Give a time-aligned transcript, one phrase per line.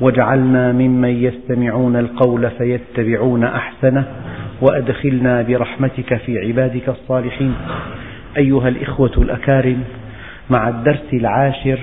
[0.00, 4.04] واجعلنا ممن يستمعون القول فيتبعون أحسنه
[4.60, 7.54] وأدخلنا برحمتك في عبادك الصالحين.
[8.36, 9.84] أيها الإخوة الأكارم
[10.50, 11.78] مع الدرس العاشر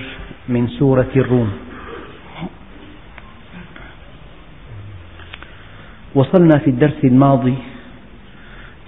[0.49, 1.51] من سورة الروم.
[6.15, 7.53] وصلنا في الدرس الماضي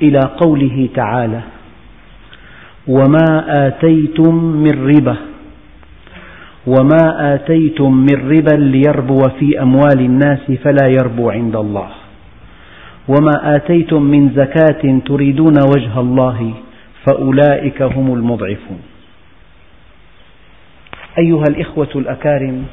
[0.02, 1.42] إلى قوله تعالى
[2.88, 5.16] وما آتيتم من ربا
[6.70, 11.90] وما آتيتم من ربا ليربو في أموال الناس فلا يربو عند الله.
[13.08, 16.54] وما آتيتم من زكاة تريدون وجه الله
[17.06, 18.82] فأولئك هم المضعفون.
[21.18, 22.66] أيها الإخوة الأكارم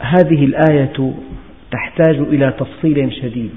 [0.00, 1.14] هذه الآية
[1.70, 3.54] تحتاج إلى تفصيل شديد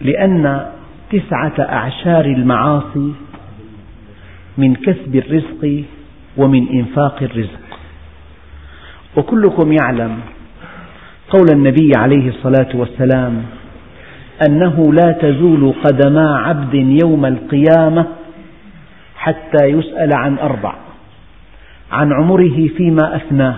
[0.00, 0.66] لأن
[1.10, 3.12] تسعة أعشار المعاصي
[4.58, 5.84] من كسب الرزق
[6.36, 7.68] ومن إنفاق الرزق.
[9.16, 10.18] وكلكم يعلم
[11.30, 13.42] قول النبي عليه الصلاة والسلام
[14.48, 18.06] أنه لا تزول قدما عبد يوم القيامة
[19.16, 20.74] حتى يسأل عن أربع
[21.92, 23.56] عن عمره فيما أفناه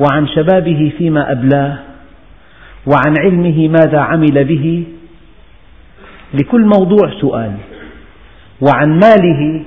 [0.00, 1.78] وعن شبابه فيما أبلاه
[2.86, 4.84] وعن علمه ماذا عمل به.
[6.34, 7.52] لكل موضوع سؤال
[8.60, 9.64] وعن ماله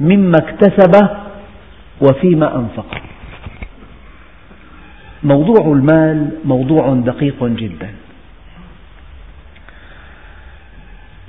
[0.00, 1.08] مما اكتسب
[2.00, 3.02] وفيما أنفق.
[5.22, 7.90] موضوع المال موضوع دقيق جدا.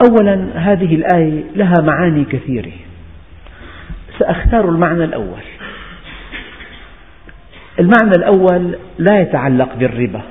[0.09, 2.71] أولا هذه الآية لها معاني كثيرة.
[4.19, 5.41] سأختار المعنى الأول.
[7.79, 10.21] المعنى الأول لا يتعلق بالربا.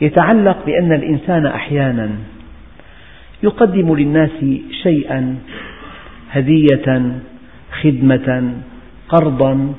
[0.00, 2.10] يتعلق بأن الإنسان أحيانا
[3.42, 4.44] يقدم للناس
[4.82, 5.38] شيئا
[6.30, 7.12] هدية
[7.82, 8.52] خدمة
[9.08, 9.74] قرضا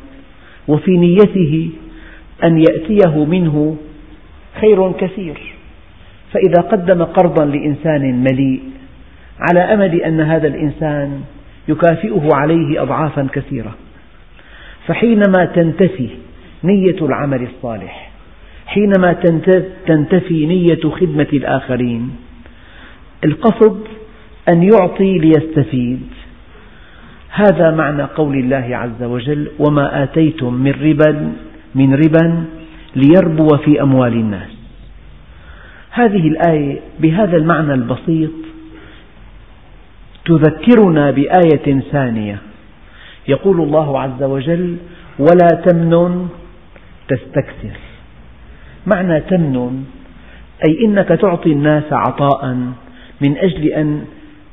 [0.68, 1.70] وفي نيته
[2.44, 3.78] أن يأتيه منه
[4.62, 5.40] خير كثير.
[6.34, 8.62] فإذا قدم قرضا لإنسان مليء
[9.40, 11.22] على أمل أن هذا الإنسان
[11.68, 13.76] يكافئه عليه أضعافا كثيرة.
[14.88, 16.10] فحينما تنتفي
[16.64, 18.12] نية العمل الصالح
[18.68, 19.14] حينما
[19.88, 22.10] تنتفي نية خدمة الآخرين
[23.26, 23.82] القصد
[24.50, 26.02] أن يعطي ليستفيد.
[27.30, 31.34] هذا معنى قول الله عز وجل وما آتيتم من ربا
[31.76, 32.46] من ربا
[32.96, 34.50] ليربو في أموال الناس.
[35.92, 38.32] هذه الآية بهذا المعنى البسيط
[40.26, 42.38] تذكرنا بآية ثانية.
[43.28, 44.78] يقول الله عز وجل
[45.20, 46.30] ولا تمنن
[47.08, 47.78] تستكثر.
[48.88, 49.84] معنى تمنن
[50.68, 52.56] أي إنك تعطي الناس عطاء
[53.22, 54.06] من أجل أن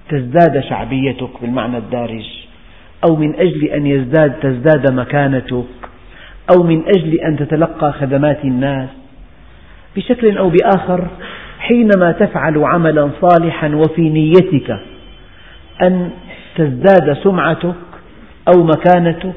[0.09, 2.46] تزداد شعبيتك بالمعنى الدارج.
[3.05, 5.65] أو من أجل أن يزداد تزداد مكانتك
[6.57, 8.89] أو من أجل أن تتلقى خدمات الناس.
[9.97, 11.07] بشكل أو بآخر
[11.59, 14.79] حينما تفعل عملا صالحا وفي نيتك
[15.87, 16.11] أن
[16.57, 17.75] تزداد سمعتك
[18.55, 19.35] أو مكانتك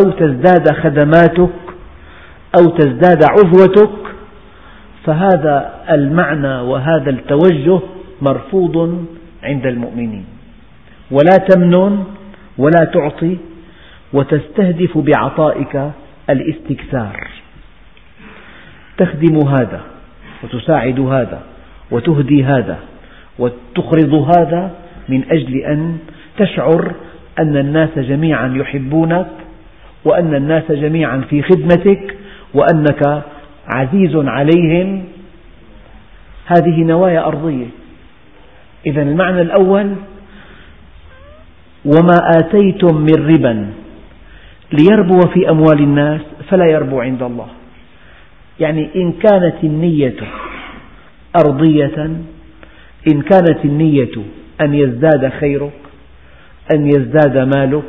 [0.00, 1.56] أو تزداد خدماتك
[2.60, 3.90] أو تزداد عضوتك
[5.04, 7.80] فهذا المعنى وهذا التوجه
[8.22, 9.04] مرفوض
[9.42, 10.24] عند المؤمنين.
[11.10, 12.04] ولا تمنن
[12.58, 13.36] ولا تعطي
[14.12, 15.90] وتستهدف بعطائك
[16.30, 17.28] الاستكثار.
[18.98, 19.80] تخدم هذا
[20.42, 21.42] وتساعد هذا
[21.90, 22.78] وتهدي هذا
[23.38, 24.70] وتقرض هذا
[25.08, 25.98] من أجل أن
[26.38, 26.94] تشعر
[27.38, 29.26] أن الناس جميعا يحبونك
[30.04, 32.16] وأن الناس جميعا في خدمتك
[32.54, 33.22] وأنك
[33.66, 35.04] عزيز عليهم.
[36.46, 37.66] هذه نوايا أرضية.
[38.86, 39.94] إذا المعنى الأول
[41.88, 43.66] وما آتيتم من ربا
[44.72, 47.46] ليربو في أموال الناس فلا يربو عند الله.
[48.60, 50.16] يعني إن كانت النية
[51.36, 52.10] أرضية
[53.12, 54.14] إن كانت النية
[54.60, 55.80] أن يزداد خيرك
[56.74, 57.84] أن يزداد مالك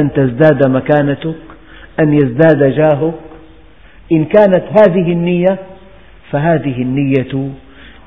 [0.00, 1.40] أن تزداد مكانتك
[2.00, 3.14] أن يزداد جاهك.
[4.12, 5.58] إن كانت هذه النية
[6.30, 7.50] فهذه النية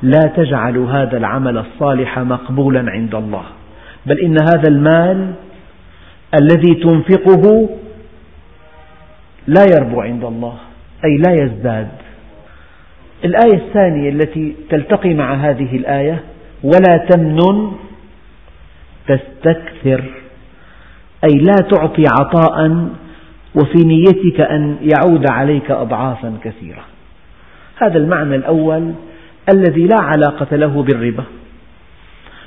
[0.02, 3.44] لا تجعل هذا العمل الصالح مقبولا عند الله.
[4.06, 5.34] بل إن هذا المال
[6.42, 7.70] الذي تنفقه
[9.48, 10.58] لا يربو عند الله
[11.06, 11.88] أي لا يزداد.
[13.26, 16.24] الآية الثانية التي تلتقي مع هذه الآية
[16.64, 17.72] ولا تمنن
[19.08, 20.04] تستكثر
[21.24, 22.88] أي لا تعطي عطاء
[23.56, 26.86] وفي نيتك أن يعود عليك أضعافا كثيرة.
[27.78, 28.94] هذا المعنى الأول
[29.54, 31.24] الذي لا علاقة له بالربا.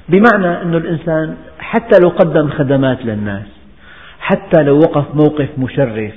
[0.09, 3.47] بمعنى أن الإنسان حتى لو قدم خدمات للناس
[4.21, 6.13] حتى لو وقف موقف مشرف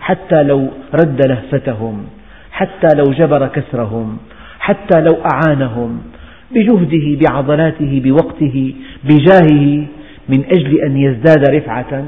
[0.00, 2.06] حتى لو رد لهفتهم
[2.52, 4.18] حتى لو جبر كسرهم
[4.58, 6.02] حتى لو أعانهم
[6.50, 9.86] بجهده بعضلاته بوقته بجاهه
[10.28, 12.04] من أجل أن يزداد رفعة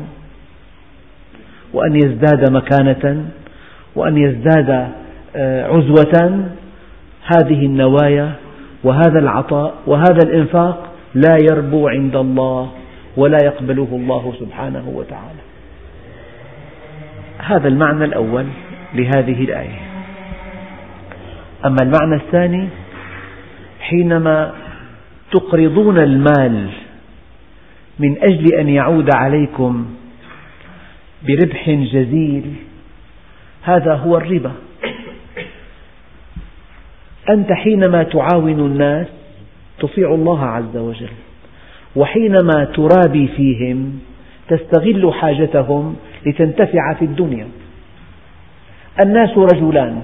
[1.72, 3.25] وأن يزداد مكانة
[3.96, 4.88] وأن يزداد
[5.37, 6.46] آه، عزوة.
[7.26, 8.32] هذه النوايا
[8.84, 12.73] وهذا العطاء وهذا الإنفاق لا يربو عند الله
[13.17, 15.45] ولا يقبله الله سبحانه وتعالى.
[17.39, 18.47] هذا المعنى الأول
[18.95, 19.81] لهذه الآية.
[21.65, 22.69] أما المعنى الثاني
[23.81, 24.53] حينما
[25.33, 26.69] تقرضون المال
[27.99, 29.87] من أجل أن يعود عليكم
[31.27, 32.55] بربح جزيل
[33.63, 34.53] هذا هو الربا.
[37.31, 39.16] أنت حينما تعاون الناس
[39.78, 41.08] تطيع الله عز وجل.
[41.96, 43.99] وحينما ترابي فيهم
[44.49, 45.96] تستغل حاجتهم
[46.26, 47.49] لتنتفع في الدنيا.
[49.00, 50.02] الناس رجلان.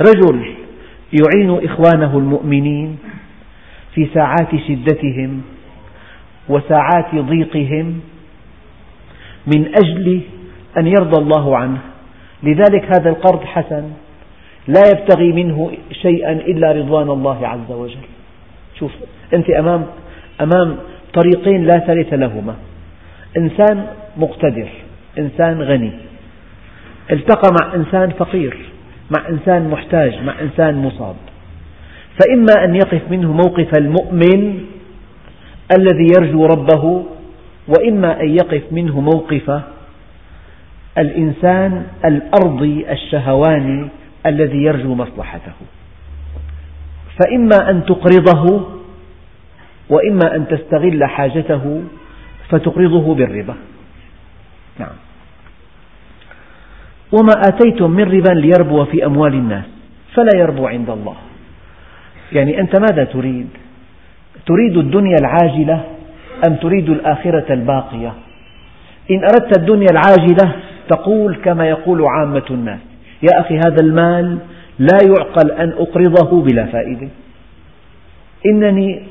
[0.00, 0.54] رجل
[1.12, 2.98] يعين إخوانه المؤمنين
[3.94, 5.42] في ساعات شدتهم
[6.48, 8.00] وساعات ضيقهم
[9.46, 10.20] من أجل
[10.78, 11.78] أن يرضى الله عنه.
[12.42, 13.90] لذلك هذا القرض حسن.
[14.68, 18.11] لا يبتغي منه شيئا إلا رضوان الله عز وجل.
[18.78, 18.92] شوف
[19.34, 19.86] أنت أمام
[20.40, 20.76] أمام
[21.14, 22.54] طريقين لا ثالث لهما.
[23.36, 23.86] إنسان
[24.16, 24.68] مقتدر
[25.18, 25.92] إنسان غني.
[27.10, 28.56] التقى مع إنسان فقير
[29.16, 31.16] مع إنسان محتاج مع إنسان مصاب.
[32.20, 34.64] فإما أن يقف منه موقف المؤمن
[35.78, 37.04] الذي يرجو ربه
[37.68, 39.60] وإما أن يقف منه موقف
[40.98, 43.88] الإنسان الأرضي الشهواني
[44.26, 45.52] الذي يرجو مصلحته.
[47.18, 48.66] فإما أن تقرضه
[49.88, 51.82] وإما أن تستغل حاجته
[52.48, 53.54] فتقرضه بالربا.
[54.78, 54.96] نعم.
[57.12, 59.64] وما آتيتم من ربا ليربو في أموال الناس
[60.14, 61.16] فلا يربو عند الله.
[62.32, 63.48] يعني أنت ماذا تريد؟
[64.46, 65.84] تريد الدنيا العاجلة
[66.46, 68.12] أم تريد الآخرة الباقية؟
[69.10, 70.52] إن أردت الدنيا العاجلة
[70.88, 72.80] تقول كما يقول عامة الناس
[73.22, 74.38] يا أخي هذا المال
[74.78, 77.08] لا يعقل أن أقرضه بلا فائدة.
[78.46, 79.02] إنني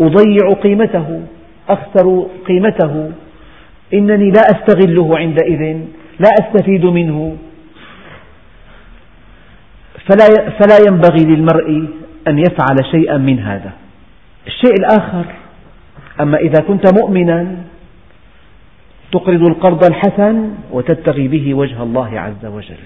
[0.00, 1.22] أضيع قيمته
[1.68, 3.10] أخسر قيمته.
[3.94, 5.78] إنني لا أستغله عندئذ
[6.18, 7.36] لا أستفيد منه.
[10.06, 11.88] فلا, فلا ينبغي للمرء
[12.28, 13.72] أن يفعل شيئا من هذا.
[14.46, 15.24] الشيء الآخر
[16.20, 17.56] أما إذا كنت مؤمنا
[19.12, 22.82] تقرض القرض الحسن وتبتغي به وجه الله عز وجل.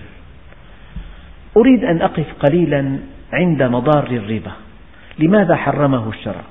[1.61, 2.99] أريد أن أقف قليلا
[3.33, 4.53] عند مضار الربا.
[5.19, 6.43] لماذا حرمه الشرع؟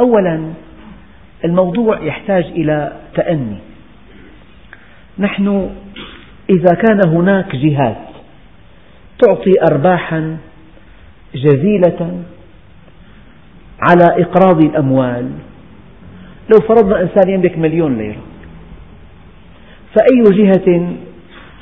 [0.00, 0.52] أولا
[1.44, 3.58] الموضوع يحتاج إلى تأني.
[5.18, 5.70] نحن
[6.50, 8.04] إذا كان هناك جهات
[9.18, 10.36] تعطي أرباحا
[11.34, 12.22] جزيلة
[13.80, 15.30] على إقراض الأموال.
[16.52, 18.22] لو فرضنا إنسان يملك مليون ليرة
[19.94, 20.96] فأي جهة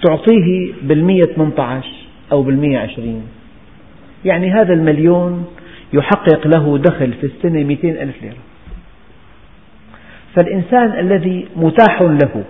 [0.03, 1.89] تعطيه بالمية 18
[2.33, 3.23] أو بالمية عشرين
[4.25, 5.47] يعني هذا المليون
[5.93, 8.37] يحقق له دخل في السنة 200 ألف ليرة
[10.35, 12.45] فالإنسان الذي متاح له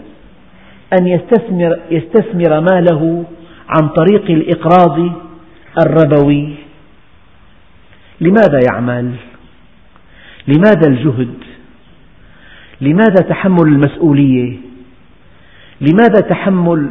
[1.00, 3.25] أن يستثمر, يستثمر ماله
[3.68, 5.12] عن طريق الإقراض
[5.87, 6.54] الربوي
[8.21, 9.12] لماذا يعمل؟
[10.49, 11.35] لماذا الجهد؟
[12.80, 14.56] لماذا تحمل المسؤولية؟
[15.80, 16.90] لماذا تحمل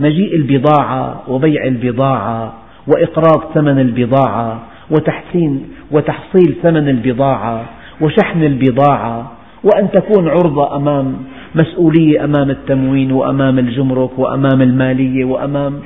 [0.00, 2.54] مجيء البضاعة وبيع البضاعة
[2.86, 7.64] وإقراض ثمن البضاعة وتحسين وتحصيل ثمن البضاعة
[8.00, 9.32] وشحن البضاعة
[9.64, 11.16] وأن تكون عرضة أمام
[11.54, 15.80] مسؤولية أمام التموين وأمام الجمرك وأمام المالية وأمام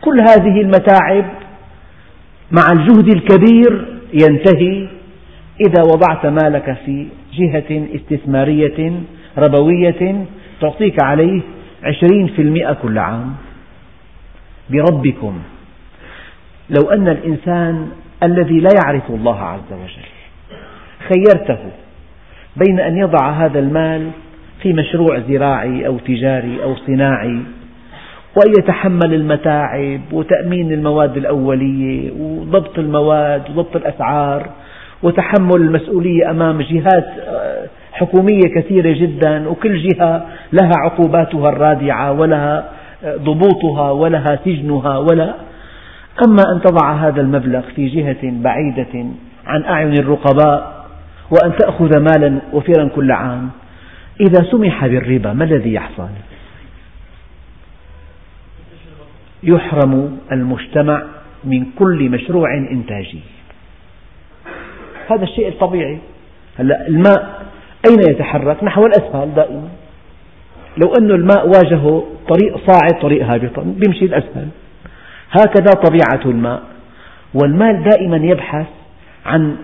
[0.00, 1.24] كل هذه المتاعب
[2.50, 4.88] مع الجهد الكبير ينتهي
[5.60, 7.06] إذا وضعت مالك في
[7.38, 8.92] جهة استثمارية
[9.38, 10.24] ربوية
[10.60, 11.40] تعطيك عليه
[11.82, 13.32] عشرين في المئة كل عام.
[14.72, 15.42] بربكم.
[16.70, 17.88] لو أن الإنسان
[18.22, 20.08] الذي لا يعرف الله عز وجل
[21.08, 21.58] خيرته
[22.56, 24.10] بين أن يضع هذا المال
[24.62, 27.40] في مشروع زراعي أو تجاري أو صناعي
[28.36, 34.50] وأن يتحمل المتاعب وتأمين المواد الأولية وضبط المواد وضبط الأسعار
[35.02, 42.68] وتحمل المسؤولية أمام جهات آه، حكومية كثيرة جدا وكل جهة لها عقوباتها الرادعة ولها
[43.06, 45.34] ضبوطها ولها سجنها ولا
[46.26, 49.06] أما أن تضع هذا المبلغ في جهة بعيدة
[49.46, 50.86] عن أعين الرقباء
[51.30, 53.50] وأن تأخذ مالا وفيرا كل عام
[54.20, 56.08] إذا سمح بالربا ما الذي يحصل؟
[59.42, 61.02] يحرم المجتمع
[61.44, 63.20] من كل مشروع إنتاجي
[65.10, 65.98] هذا الشيء الطبيعي
[66.58, 67.42] هلأ الماء
[67.88, 69.68] أين يتحرك؟ نحو الأسفل دائما
[70.76, 74.48] لو أن الماء واجهه طريق صاعد طريق هابط بيمشي الأسفل
[75.30, 76.62] هكذا طبيعة الماء.
[77.34, 78.66] والمال دائما يبحث
[79.26, 79.56] عن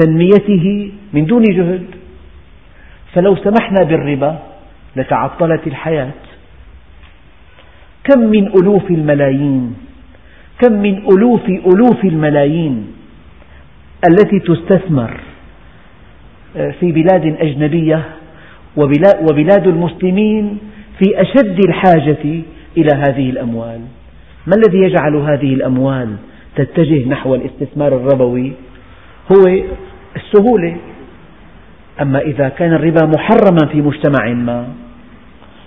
[0.00, 1.86] تنميته من دون جهد.
[3.14, 4.38] فلو سمحنا بالربا
[4.96, 6.10] لتعطلت الحياة.
[8.04, 9.74] كم من ألوف الملايين
[10.58, 12.92] كم من ألوف ألوف الملايين
[14.10, 15.20] التي تستثمر
[16.56, 18.02] آه، في بلاد أجنبية
[18.76, 20.58] وبلاد المسلمين
[20.98, 22.42] في أشد الحاجة
[22.76, 23.80] إلى هذه الأموال.
[24.46, 26.16] ما الذي يجعل هذه الأموال
[26.56, 28.52] تتجه نحو الاستثمار الربوي؟
[29.32, 29.62] هو
[30.16, 30.76] السهولة.
[32.00, 34.66] أما إذا كان الربا محرما في مجتمع ما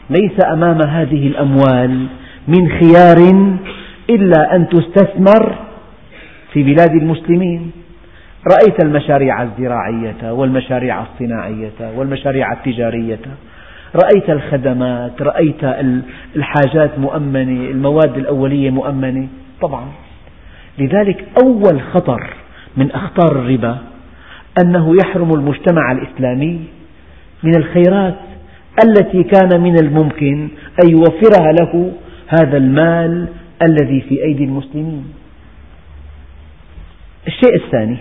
[0.09, 2.05] ليس أمام هذه الأموال
[2.47, 3.17] من خيار
[4.09, 5.55] إلا أن تستثمر
[6.53, 7.71] في بلاد المسلمين.
[8.52, 13.20] رأيت المشاريع الزراعية والمشاريع الصناعية والمشاريع التجارية.
[13.96, 15.64] رأيت الخدمات رأيت
[16.36, 19.28] الحاجات مؤمنة المواد الأولية مؤمنة.
[19.62, 19.86] طبعا.
[20.78, 22.34] لذلك أول خطر
[22.78, 23.78] من أخطار الربا
[24.64, 26.60] أنه يحرم المجتمع الإسلامي
[27.44, 28.16] من الخيرات
[28.88, 30.50] التي كان من الممكن
[30.84, 31.92] أن يوفرها له
[32.28, 33.28] هذا المال
[33.62, 35.14] الذي في أيدي المسلمين.
[37.28, 37.98] الشيء الثاني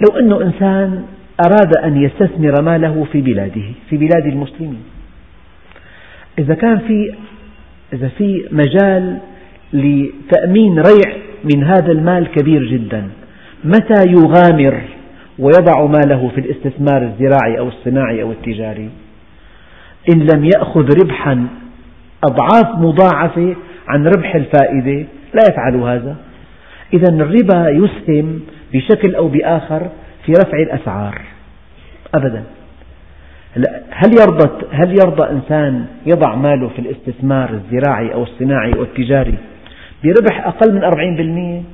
[0.00, 1.04] لو أن إنسان
[1.46, 4.82] أراد أن يستثمر ماله في بلاده في بلاد المسلمين.
[6.38, 7.14] إذا كان في
[7.92, 9.18] إذا في مجال
[9.72, 13.08] لتأمين ريع من هذا المال كبير جدا
[13.64, 14.80] متى يغامر
[15.38, 18.90] ويضع ماله في الاستثمار الزراعي أو الصناعي أو التجاري؟
[20.12, 21.46] إن لم يأخذ ربحا
[22.24, 23.56] أضعاف مضاعفة
[23.88, 26.16] عن ربح الفائدة لا يفعل هذا.
[26.94, 28.40] إذا الربا يسهم
[28.72, 29.88] بشكل أو بآخر
[30.26, 31.22] في رفع الأسعار.
[32.14, 32.44] أبدا.
[33.90, 39.34] هل يرضى هل يرضى إنسان يضع ماله في الاستثمار الزراعي أو الصناعي أو التجاري
[40.04, 41.64] بربح أقل من 40%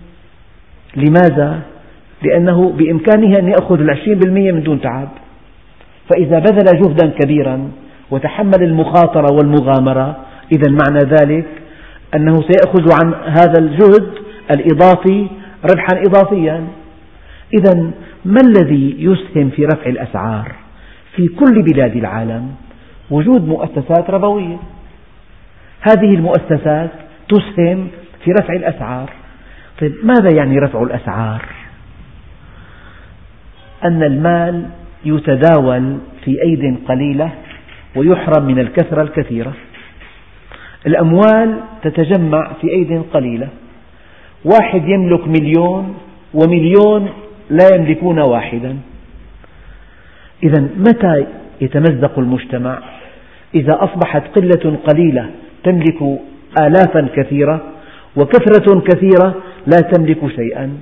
[0.96, 1.60] لماذا؟
[2.22, 5.08] لأنه بإمكانه أن يأخذ العشرين بالمئة من دون تعب.
[6.10, 7.70] فإذا بذل جهدا كبيرا
[8.10, 10.16] وتحمل المخاطرة والمغامرة
[10.52, 11.46] إذا معنى ذلك
[12.14, 14.08] أنه سيأخذ عن هذا الجهد
[14.50, 15.26] الإضافي
[15.70, 16.66] ربحا إضافيا.
[17.54, 17.90] إذا
[18.24, 20.52] ما الذي يسهم في رفع الأسعار
[21.16, 22.54] في كل بلاد العالم؟
[23.10, 24.56] وجود مؤسسات ربوية.
[25.80, 26.90] هذه المؤسسات
[27.28, 27.88] تسهم
[28.24, 29.10] في رفع الأسعار.
[29.80, 31.44] طيب ماذا يعني رفع الأسعار؟
[33.84, 34.66] أن المال
[35.04, 37.30] يتداول في أيد قليلة
[37.96, 39.52] ويحرم من الكثرة الكثيرة.
[40.86, 43.48] الأموال تتجمع في أيد قليلة.
[44.44, 45.96] واحد يملك مليون
[46.34, 47.10] ومليون
[47.50, 48.76] لا يملكون واحدا.
[50.42, 51.26] إذا متى
[51.60, 52.78] يتمزق المجتمع؟
[53.54, 55.30] إذا أصبحت قلة قليلة
[55.64, 56.02] تملك
[56.60, 57.60] آلافا كثيرة
[58.16, 59.34] وكثرة كثيرة
[59.66, 60.78] لا تملك شيئا.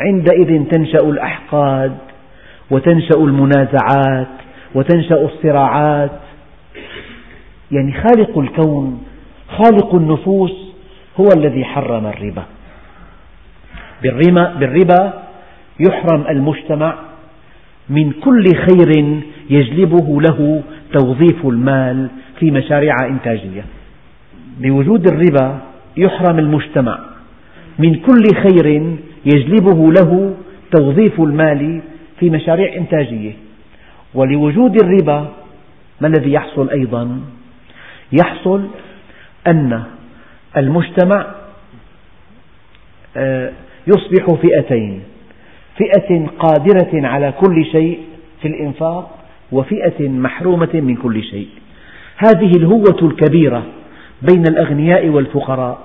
[0.00, 1.96] عندئذ تنشأ الأحقاد
[2.70, 4.28] وتنشأ المنازعات
[4.74, 6.20] وتنشأ الصراعات.
[7.72, 9.02] يعني خالق الكون
[9.48, 10.74] خالق النفوس
[11.20, 12.44] هو الذي حرم الربا.
[14.02, 15.27] بالربا
[15.80, 16.94] يحرم المجتمع
[17.88, 19.20] من كل خير
[19.50, 22.08] يجلبه له توظيف المال
[22.38, 23.64] في مشاريع إنتاجية.
[24.60, 25.58] بوجود الربا
[25.96, 26.98] يحرم المجتمع
[27.78, 30.36] من كل خير يجلبه له
[30.76, 31.80] توظيف المال
[32.20, 33.32] في مشاريع إنتاجية.
[34.14, 35.32] ولوجود الربا
[36.00, 37.20] ما الذي يحصل أيضا؟
[38.12, 38.68] يحصل
[39.46, 39.82] أن
[40.56, 41.26] المجتمع
[43.16, 43.52] آه،
[43.86, 45.02] يصبح فئتين.
[45.78, 47.98] فئة قادرة على كل شيء
[48.42, 49.18] في الإنفاق
[49.52, 51.48] وفئة محرومة من كل شيء.
[52.16, 53.62] هذه الهوة الكبيرة
[54.22, 55.78] بين الأغنياء والفقراء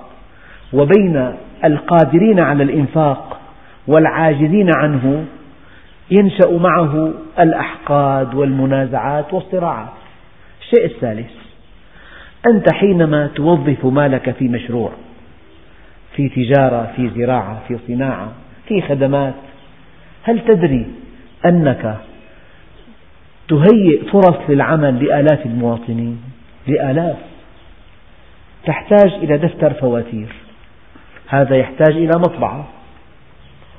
[0.72, 1.34] وبين
[1.64, 3.40] القادرين على الإنفاق
[3.86, 5.24] والعاجزين عنه
[6.10, 9.88] ينشأ معه الأحقاد والمنازعات والصراعات.
[10.62, 11.30] الشيء الثالث
[12.46, 14.90] أنت حينما توظف مالك في مشروع
[16.16, 18.32] في تجارة في زراعة في صناعة
[18.68, 19.34] في خدمات
[20.24, 20.86] هل تدري
[21.46, 21.96] أنك
[23.48, 26.20] تهيئ فرص للعمل لآلاف المواطنين؟
[26.66, 27.16] لآلاف.
[28.66, 30.28] تحتاج إلى دفتر فواتير.
[31.28, 32.68] هذا يحتاج إلى مطبعة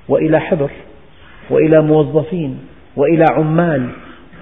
[0.09, 0.71] وإلى حبر
[1.49, 2.59] وإلى موظفين
[2.95, 3.89] وإلى عمال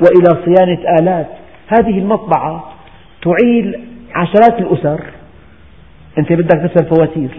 [0.01, 1.29] وإلى صيانة آلات.
[1.67, 2.73] هذه المطبعة
[3.21, 3.79] تعيل
[4.15, 5.03] عشرات الأسر.
[6.17, 7.29] أنت بدك دفتر فواتير.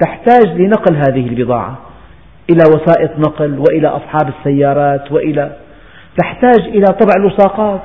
[0.00, 1.91] تحتاج لنقل هذه البضاعة.
[2.50, 5.56] إلى وسائط نقل وإلى أصحاب السيارات وإلى
[6.18, 7.80] تحتاج إلى طبع لصاقات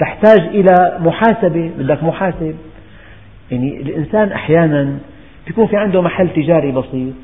[0.00, 2.56] تحتاج إلى محاسبة بدك محاسب.
[3.50, 4.98] يعني الإنسان أحيانا
[5.50, 7.14] يكون في عنده محل تجاري بسيط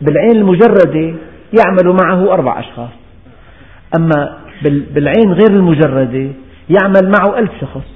[0.00, 1.14] بالعين المجردة
[1.58, 2.90] يعمل معه أربع أشخاص.
[3.98, 6.30] أما بالعين غير المجردة
[6.70, 7.86] يعمل معه ألف شخص.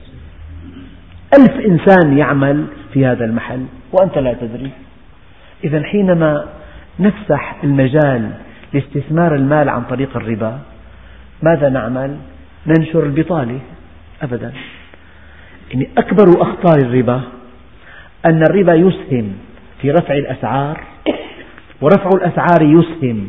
[1.39, 4.71] ألف إنسان يعمل في هذا المحل وأنت لا تدري.
[5.65, 6.45] إذا حينما
[7.01, 8.31] نفسح المجال
[8.73, 10.59] لاستثمار المال عن طريق الربا.
[11.43, 12.17] ماذا نعمل؟
[12.67, 13.59] ننشر البطالة.
[14.23, 14.53] أبدا.
[15.73, 17.21] يعني أكبر أخطار الربا
[18.27, 19.33] أن الربا يسهم
[19.83, 20.81] في رفع الأسعار
[21.81, 23.29] ورفع الأسعار يسهم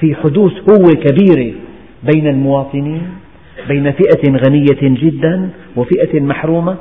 [0.00, 1.54] في حدوث هوة كبيرة
[2.12, 3.08] بين المواطنين
[3.68, 6.76] بين فئة غنية جدا وفئة محرومة.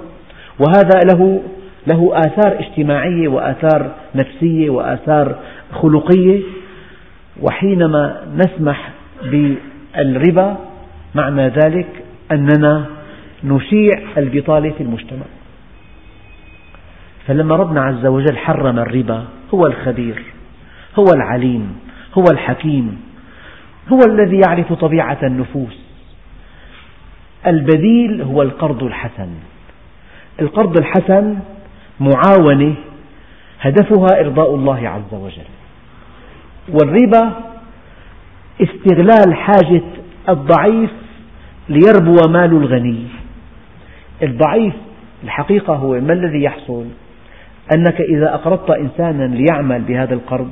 [0.59, 1.41] وهذا له
[1.87, 5.35] له آثار اجتماعية وآثار نفسية وآثار
[5.73, 6.41] خلقية
[7.41, 8.91] وحينما نسمح
[9.23, 10.57] بالربا
[11.15, 11.87] معنى ذلك
[12.31, 12.85] أننا
[13.43, 15.25] نشيع البطالة في المجتمع.
[17.27, 20.23] فلما ربنا عز وجل حرم الربا هو الخبير
[20.99, 21.75] هو العليم
[22.17, 23.01] هو الحكيم
[23.93, 25.79] هو الذي يعرف طبيعة النفوس.
[27.47, 29.29] البديل هو القرض الحسن.
[30.41, 31.39] القرض الحسن
[31.99, 32.75] معاونة
[33.59, 35.62] هدفها إرضاء الله عز وجل.
[36.69, 37.31] والربا
[38.61, 39.83] استغلال حاجة
[40.29, 40.91] الضعيف
[41.69, 43.07] ليربو مال الغني
[44.23, 44.73] الضعيف
[45.23, 46.85] الحقيقة هو ما الذي يحصل
[47.75, 50.49] أنك إذا أقرضت إنسانا ليعمل بهذا القرض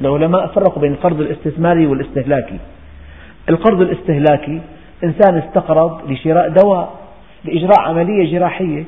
[0.00, 2.58] العلماء فرقوا بين القرض الاستثماري والاستهلاكي
[3.48, 4.60] القرض الاستهلاكي
[5.04, 7.00] إنسان استقرض لشراء دواء
[7.44, 8.84] لإجراء عملية جراحية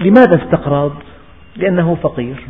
[0.00, 0.92] لماذا استقرض؟
[1.56, 2.46] لأنه فقير.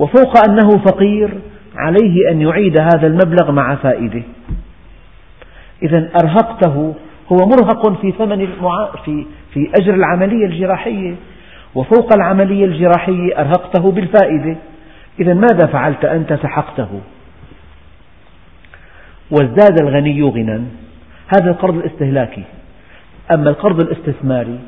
[0.00, 1.30] وفوق أنه فقير
[1.76, 4.22] عليه أن يعيد هذا المبلغ مع فائدة.
[5.82, 6.94] إذا أرهقته
[7.32, 8.46] هو مرهق في ثمن.
[9.04, 11.14] في في أجر العملية الجراحية.
[11.74, 14.56] وفوق العملية الجراحية أرهقته بالفائدة.
[15.20, 17.00] إذا ماذا فعلت أنت سحقته؟
[19.30, 20.60] وازداد الغني غنى
[21.36, 22.44] هذا القرض الاستهلاكي.
[23.30, 24.58] أما القرض الاستثماري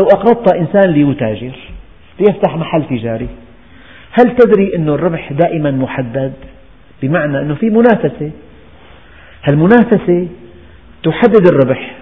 [0.00, 1.56] لو أقرضت إنسان ليتاجر
[2.20, 3.28] ليفتح محل تجاري
[4.16, 6.32] هل تدري أن الربح دائما محدد؟
[7.02, 8.30] بمعنى أنه في منافسة.
[9.44, 10.28] هالمنافسة
[11.02, 11.96] تحدد الربح.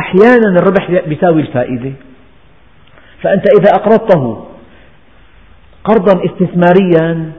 [0.00, 1.92] أحيانا الربح يساوي الفائدة.
[3.22, 4.46] فأنت إذا أقرضته
[5.84, 7.32] قرضا استثماريا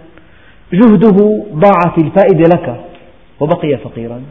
[0.73, 2.81] جهده ضاع في الفائدة لك
[3.39, 4.21] وبقي فقيرا.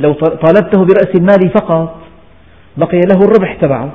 [0.00, 2.00] لو طالبته برأس المال فقط
[2.76, 3.92] بقي له الربح تبعه.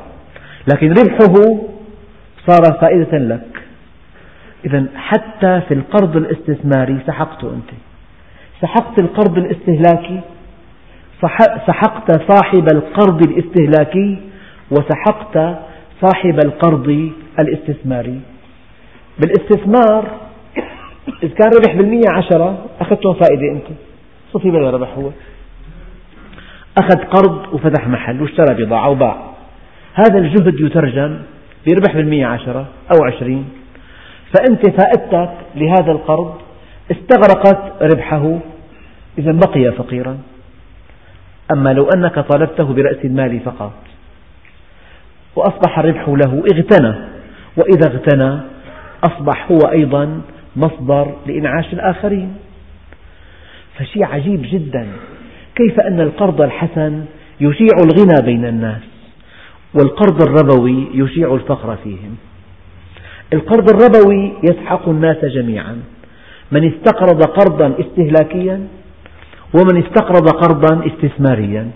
[0.73, 1.33] لكن ربحه
[2.47, 3.61] صار فائدة لك.
[4.65, 7.69] إذا حتى في القرض الاستثماري سحقته أنت.
[8.61, 10.21] سحقت القرض الاستهلاكي
[11.67, 14.17] سحقت صاحب القرض الاستهلاكي
[14.71, 15.57] وسحقت
[16.01, 18.19] صاحب القرض الاستثماري.
[19.19, 20.05] بالاستثمار
[21.23, 23.67] إذا كان ربح بالمية عشرة أخذتهم فائدة أنت.
[24.33, 25.09] صفي بلا ربح هو؟
[26.77, 29.17] أخذ قرض وفتح محل واشترى بضاعة وباع.
[29.93, 31.17] هذا الجهد يترجم
[31.67, 33.45] بربح بالمية عشرة أو عشرين.
[34.33, 36.35] فأنت فائدتك لهذا القرض
[36.91, 38.39] استغرقت ربحه
[39.17, 40.17] إذا بقي فقيرا.
[41.53, 43.73] أما لو أنك طالبته برأس المال فقط.
[45.35, 46.93] وأصبح الربح له اغتنى.
[47.57, 48.39] وإذا اغتنى
[49.03, 50.21] أصبح هو أيضا
[50.55, 52.33] مصدر لإنعاش الآخرين.
[53.77, 54.87] فشيء عجيب جدا.
[55.55, 57.05] كيف أن القرض الحسن
[57.41, 58.81] يشيع الغنى بين الناس
[59.73, 62.17] والقرض الربوي يشيع الفقر فيهم.
[63.33, 65.77] القرض الربوي يسحق الناس جميعا.
[66.51, 68.67] من استقرض قرضا استهلاكيا
[69.53, 71.71] ومن استقرض قرضا استثماريا.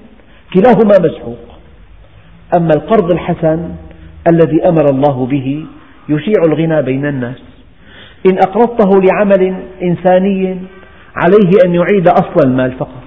[0.54, 1.46] كلاهما مسحوق.
[2.58, 3.70] أما القرض الحسن
[4.32, 5.66] الذي أمر الله به
[6.10, 7.42] يشيع الغنى بين الناس.
[8.32, 10.58] إن أقرضته لعمل إنساني
[11.16, 13.04] عليه أن يعيد أصل المال فقط.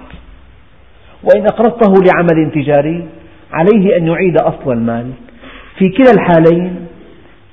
[1.23, 3.07] وإن أقرضته لعمل تجاري
[3.51, 5.11] عليه أن يعيد أصل المال.
[5.77, 6.88] في كلا الحالين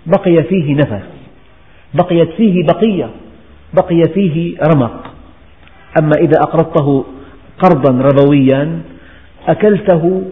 [0.07, 1.07] بقي فيه نفس
[1.95, 3.11] بقيت فيه بقية
[3.75, 5.15] بقي فيه رمق.
[6.01, 7.05] أما إذا أقرضته
[7.59, 8.81] قرضا ربويا
[9.49, 10.23] أكلته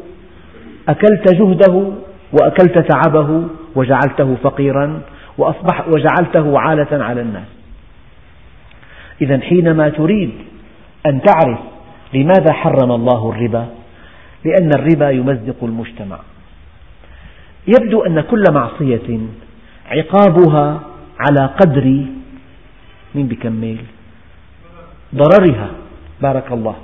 [0.89, 1.93] أكلت جهده
[2.33, 3.43] وأكلت تعبه
[3.75, 5.01] وجعلته فقيرا
[5.39, 7.47] وأصبح وجعلته عالة على الناس.
[9.23, 10.31] إذا حينما تريد
[11.07, 11.59] أن تعرف
[12.15, 13.67] لماذا حرم الله الربا
[14.45, 16.19] لأن الربا يمزق المجتمع.
[17.69, 19.19] يبدو أن كل معصية
[19.87, 20.81] عقابها
[21.19, 22.07] على قدر
[23.15, 23.79] من بكمل
[25.15, 25.71] ضررها
[26.23, 26.77] بارك الله.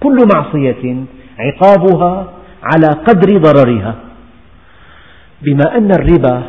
[0.00, 1.04] كل معصية
[1.38, 3.94] عقابها على قدر ضررها.
[5.42, 6.42] بما أن الربا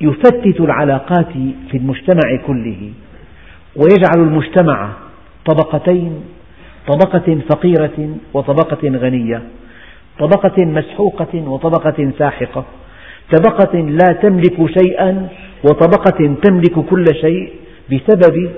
[0.00, 1.32] يفتت العلاقات
[1.70, 2.92] في المجتمع كله
[3.76, 4.92] ويجعل المجتمع
[5.46, 6.24] طبقتين
[6.86, 9.42] طبقة فقيرة وطبقة غنية
[10.18, 12.64] طبقة مسحوقة وطبقة ساحقة.
[13.32, 15.28] طبقة لا تملك شيئا
[15.64, 17.52] وطبقة تملك كل شيء
[17.92, 18.50] بسبب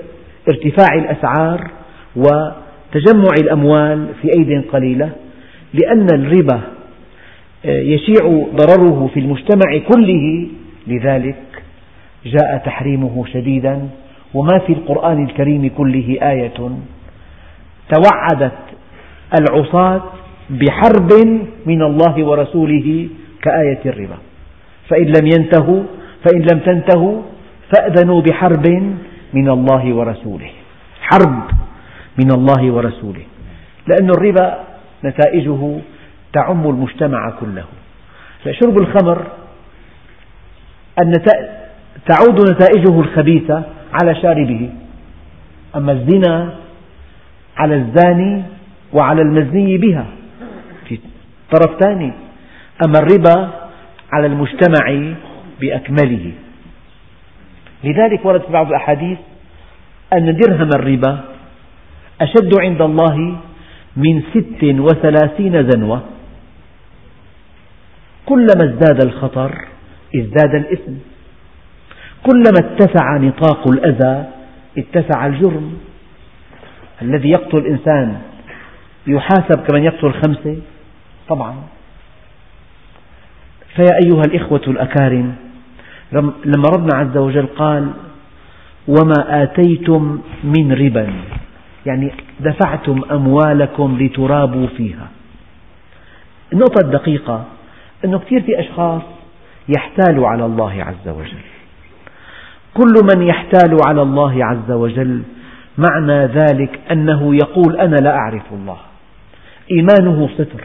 [0.49, 1.71] ارتفاع الأسعار
[2.15, 5.09] وتجمع الأموال في أيد قليلة
[5.73, 6.61] لأن الربا
[7.65, 10.47] آه، يشيع ضرره في المجتمع كله.
[10.87, 11.35] لذلك
[12.25, 13.89] جاء تحريمه شديدا
[14.33, 16.53] وما في القرآن الكريم كله آية.
[17.93, 18.57] توعدت
[19.39, 20.03] العصاة
[20.49, 21.09] بحرب
[21.65, 23.07] من الله ورسوله
[23.41, 24.17] كآية الربا.
[24.89, 25.83] فإن لم ينتهوا
[26.25, 27.21] فإن لم تنتهوا
[27.75, 28.67] فأذنوا بحرب
[29.33, 30.49] من الله ورسوله.
[31.01, 31.43] حرب
[32.17, 33.25] من الله ورسوله.
[33.87, 34.63] لأن الربا
[35.05, 35.79] نتائجه
[36.33, 37.65] تعم المجتمع كله.
[38.43, 39.27] فشرب الخمر
[42.07, 43.63] تعود نتائجه الخبيثة
[44.01, 44.69] على شاربه.
[45.75, 46.53] أما الزنا
[47.57, 48.43] على الزاني
[48.93, 50.05] وعلى المزني بها
[50.87, 50.99] في
[51.51, 52.11] طرف ثاني.
[52.85, 53.66] أما الربا
[54.11, 55.13] على المجتمع
[55.61, 56.31] بأكمله.
[57.83, 59.17] لذلك ورد في بعض الأحاديث
[60.13, 61.23] أن درهم الربا
[62.21, 63.37] أشد عند الله
[63.97, 66.03] من ست وثلاثين زنوة.
[68.25, 69.67] كلما ازداد الخطر
[70.15, 70.93] ازداد الإثم.
[72.23, 74.25] كلما اتسع نطاق الأذى
[74.77, 75.77] اتسع الجرم.
[77.01, 78.21] الذي يقتل إنسان
[79.07, 80.57] يحاسب كمن يقتل خمسة؟
[81.27, 81.55] طبعا.
[83.77, 85.35] فيا أيها الإخوة الأكارم
[86.45, 87.89] لما ربنا عز وجل قال
[88.87, 91.13] وما آتيتم من ربا
[91.85, 95.07] يعني دفعتم أموالكم لترابوا فيها.
[96.53, 97.45] النقطة الدقيقة
[98.05, 99.01] أنه كثير في أشخاص
[99.77, 101.43] يحتالوا على الله عز وجل.
[102.73, 105.23] كل من يحتال على الله عز وجل
[105.77, 108.77] معنى ذلك أنه يقول أنا لا أعرف الله.
[109.71, 110.63] إيمانه صفر.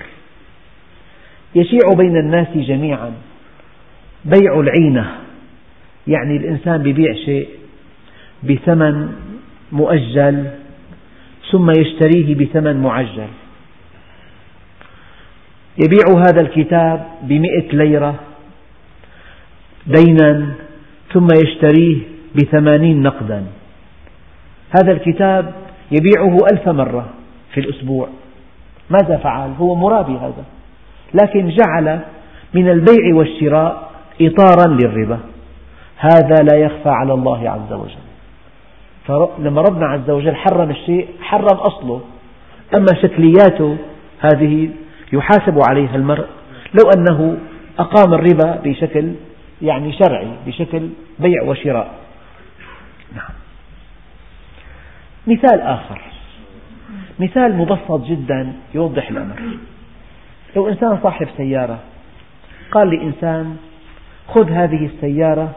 [1.54, 3.12] يشيع بين الناس جميعا.
[4.24, 5.10] بيع العينة
[6.06, 7.48] يعني الإنسان يبيع شيء
[8.42, 9.12] بثمن
[9.72, 10.50] مؤجل
[11.52, 13.28] ثم يشتريه بثمن معجل.
[15.84, 18.14] يبيع هذا الكتاب بمئة ليرة
[19.86, 20.54] دينا
[21.12, 21.96] ثم يشتريه
[22.34, 23.44] بثمانين نقدا.
[24.82, 25.54] هذا الكتاب
[25.90, 27.08] يبيعه ألف مرة
[27.54, 28.08] في الأسبوع.
[28.90, 30.44] ماذا فعل؟ هو مرابي هذا.
[31.14, 32.00] لكن جعل
[32.54, 35.18] من البيع والشراء إطارا للربا.
[35.96, 38.02] هذا لا يخفى على الله عز وجل.
[39.06, 42.00] فلما ربنا عز وجل حرم الشيء حرم أصله.
[42.74, 43.76] أما شكلياته
[44.20, 44.70] هذه
[45.12, 46.26] يحاسب عليها المرء.
[46.74, 47.36] لو أنه
[47.78, 49.12] أقام الربا بشكل
[49.62, 51.94] يعني شرعي بشكل بيع وشراء.
[53.16, 53.34] نعم.
[55.26, 56.00] مثال آخر.
[57.18, 59.34] مثال مبسط جدا يوضح الأمر.
[60.56, 61.78] لو إنسان صاحب سيارة
[62.70, 63.56] قال لإنسان
[64.28, 65.52] خذ هذه السيارة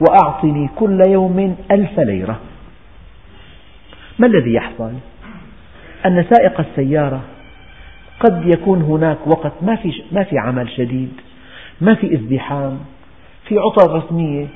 [0.00, 2.40] وأعطني كل يوم ألف ليرة
[4.18, 4.92] ما الذي يحصل؟
[6.06, 7.20] أن سائق السيارة
[8.20, 11.12] قد يكون هناك وقت ما في ما في عمل شديد،
[11.80, 12.78] ما في ازدحام،
[13.48, 14.46] في عطل رسمية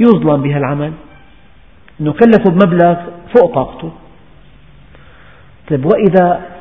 [0.00, 0.92] يظلم بها العمل،
[2.00, 2.96] أنه كلفه بمبلغ
[3.36, 3.92] فوق طاقته.
[5.70, 6.53] طيب وإذا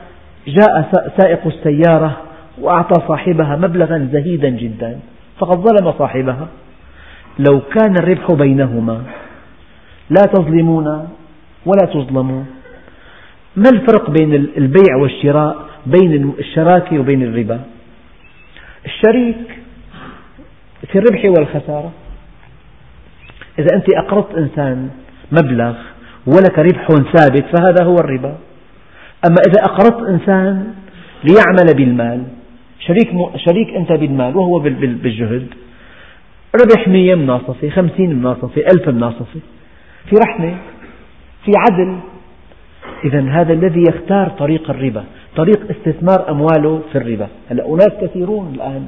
[0.47, 2.17] جاء سائق السيارة
[2.61, 4.99] وأعطى صاحبها مبلغا زهيدا جدا
[5.39, 6.47] فقد ظلم صاحبها.
[7.39, 9.03] لو كان الربح بينهما
[10.09, 10.87] لا تظلمون
[11.65, 12.45] ولا تظلمون
[13.55, 17.59] ما الفرق بين البيع والشراء بين الشراكة وبين الربا؟
[18.85, 19.59] الشريك
[20.91, 21.91] في الربح والخسارة.
[23.59, 24.89] إذا أنت أقرضت إنسان
[25.31, 25.73] مبلغ
[26.27, 28.37] ولك ربح ثابت فهذا هو الربا.
[29.27, 30.73] أما إذا أقرضت إنسان
[31.23, 32.23] ليعمل بالمال
[32.79, 35.47] شريك, شريك أنت بالمال وهو بالجهد
[36.61, 39.39] ربح مية مناصفة خمسين مناصفة ألف مناصفة
[40.09, 40.57] في رحمة
[41.45, 41.97] في عدل.
[43.05, 45.03] إذا هذا الذي يختار طريق الربا
[45.35, 47.27] طريق استثمار أمواله في الربا.
[47.51, 48.87] هلا أناس كثيرون الآن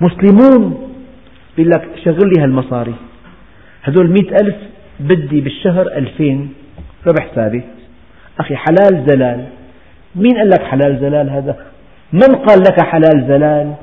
[0.00, 0.92] مسلمون
[1.58, 2.94] يقول لك شغل لي هالمصاري.
[3.82, 4.56] هذول مئة ألف
[5.00, 6.52] بدي بالشهر ألفين
[7.06, 7.79] ربح ثابت
[8.38, 9.46] أخي حلال زلال.
[10.14, 11.66] مين قال لك حلال زلال هذا؟
[12.12, 13.74] من قال لك حلال زلال؟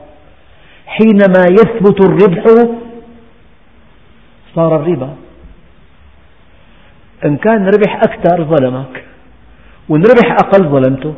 [0.85, 2.43] حينما يثبت الربح
[4.55, 5.15] صار الربا.
[7.25, 9.03] إن كان ربح أكثر ظلمك
[9.89, 11.13] وإن ربح أقل ظلمته.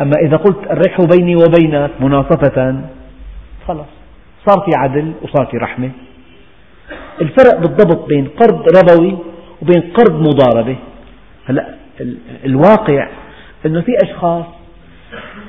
[0.00, 2.80] أما إذا قلت الربح بيني وبينك مناصفة
[3.66, 3.86] خلاص
[4.46, 5.90] صار في عدل وصار في رحمة.
[7.20, 9.18] الفرق بالضبط بين قرض ربوي
[9.62, 10.76] وبين قرض مضاربة.
[11.46, 11.74] هلأ
[12.44, 13.08] الواقع
[13.66, 14.44] أنه في أشخاص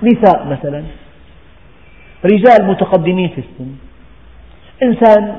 [0.04, 0.84] نساء مثلا
[2.26, 3.72] رجال متقدمين في السن
[4.84, 5.36] إنسان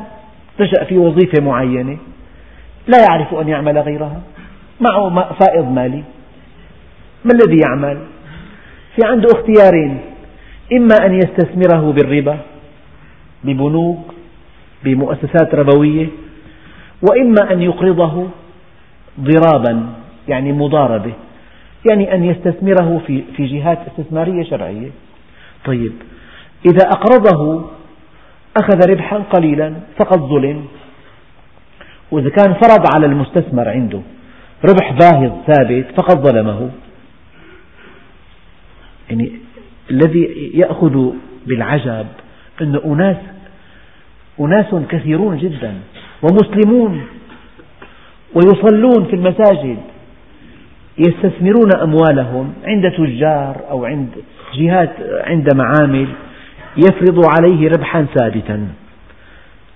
[0.61, 1.99] نشأ في وظيفة معينة
[2.87, 4.21] لا يعرف أن يعمل غيرها
[4.81, 6.03] معه فائض مالي
[7.25, 7.99] ما الذي يعمل؟
[8.97, 10.01] في عنده اختيارين
[10.73, 12.38] إما أن يستثمره بالربا
[13.45, 14.14] ببنوك
[14.85, 16.07] بمؤسسات ربوية
[17.03, 18.29] وإما أن يقرضه
[19.21, 19.87] ضرابا
[20.29, 21.12] يعني مضاربة.
[21.91, 24.91] يعني أن يستثمره في في جهات استثمارية شرعية.
[25.65, 25.93] طيب
[26.67, 27.65] إذا أقرضه
[28.57, 30.65] أخذ ربحا قليلا فقد ظلم.
[32.11, 34.01] وإذا كان فرض على المستثمر عنده
[34.65, 36.71] ربح باهظ ثابت فقد ظلمه.
[39.11, 39.33] يعني
[39.91, 41.12] الذي يأخذ
[41.47, 42.07] بالعجب
[42.61, 43.17] أن أناس
[44.41, 45.75] أناس كثيرون جدا
[46.23, 47.07] ومسلمون
[48.35, 49.79] ويصلون في المساجد.
[50.98, 54.09] يستثمرون أموالهم عند تجار أو عند
[54.54, 54.92] جهات
[55.24, 56.06] عند معامل
[56.76, 58.68] يفرض عليه ربحا ثابتا.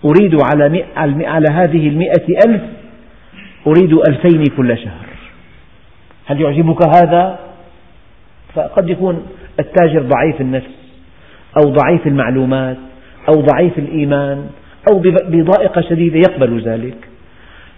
[0.04, 0.85] أريد على,
[1.26, 2.62] على هذه المئة ألف
[3.66, 5.06] أريد ألفين كل شهر.
[6.26, 7.38] هل يعجبك هذا؟
[8.54, 9.26] فقد يكون
[9.61, 10.70] التاجر ضعيف النفس
[11.56, 12.76] أو ضعيف المعلومات
[13.28, 14.46] أو ضعيف الإيمان
[14.92, 16.96] أو بضائقة شديدة يقبل ذلك.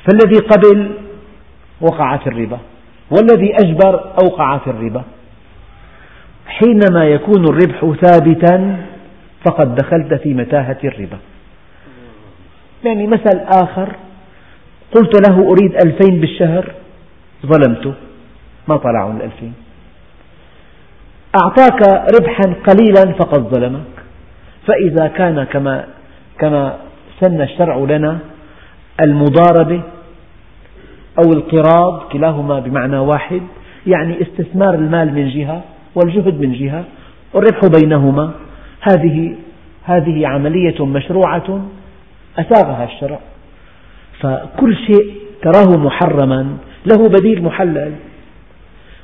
[0.04, 0.90] فالذي قبل
[1.80, 2.58] وقع في الربا.
[3.16, 5.02] والذي أجبر أوقع في الربا.
[6.46, 8.76] حينما يكون الربح ثابتا
[9.46, 11.18] فقد دخلت في متاهة الربا.
[12.84, 13.88] يعني مثل آخر
[14.94, 16.72] قلت له أريد ألفين بالشهر
[17.46, 17.94] ظلمته.
[18.68, 19.54] ما طلعوا الألفين.
[21.42, 21.80] أعطاك
[22.20, 23.92] ربحا قليلا فقد ظلمك.
[24.66, 25.84] فإذا كان كما
[26.38, 26.76] كما
[27.20, 28.18] سن الشرع لنا
[29.00, 29.82] المضاربة
[31.18, 33.42] أو القراض كلاهما بمعنى واحد
[33.86, 35.62] يعني استثمار المال من جهة
[35.94, 36.84] والجهد من جهة
[37.34, 38.30] والربح بينهما.
[38.80, 39.36] هذه
[39.84, 41.60] هذه عملية مشروعة
[42.38, 43.18] أساغها الشرع.
[44.20, 47.92] فكل شيء تراه محرما له بديل محلل.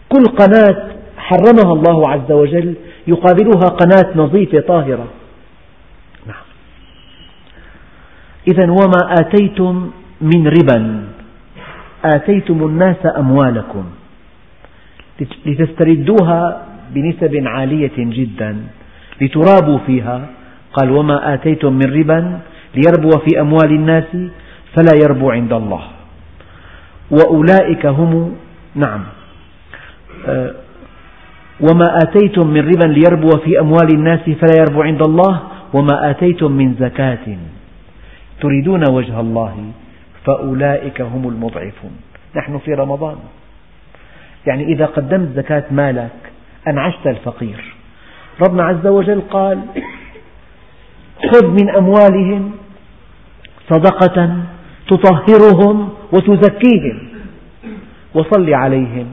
[0.09, 2.75] كل قناة حرمها الله عز وجل
[3.07, 5.07] يقابلها قناة نظيفة طاهرة.
[6.27, 6.45] نعم.
[8.49, 9.91] إذا وما آتيتم
[10.21, 11.18] من ربا؟
[12.05, 13.85] آتيتم الناس أموالكم.
[15.47, 18.57] لتستردوها بنسب عالية جدا
[19.21, 20.27] لترابوا فيها.
[20.73, 22.39] قال وما آتيتم من ربا
[22.75, 24.11] ليربو في أموال الناس
[24.75, 25.83] فلا يربو عند الله.
[27.11, 28.37] وأولئك هم
[28.75, 29.01] نعم.
[30.27, 30.55] آه،
[31.61, 35.43] وما آتيتم من ربا ليربو في أموال الناس فلا يربو عند الله
[35.75, 37.27] وما آتيتم من زكاة
[38.41, 39.55] تريدون وجه الله.
[40.27, 42.01] فأولئك هم المضعفون.
[42.37, 43.17] نحن في رمضان.
[44.47, 46.11] يعني إذا قدمت زكاة مالك
[46.69, 47.75] أنعشت الفقير.
[48.41, 49.61] ربنا عز وجل قال
[51.33, 52.53] خذ من أموالهم
[53.71, 54.37] صدقة
[54.89, 57.09] تطهرهم وتزكيهم
[58.15, 59.07] وصل عليهم